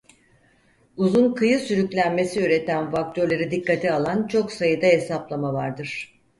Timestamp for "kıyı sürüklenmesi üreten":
1.33-2.91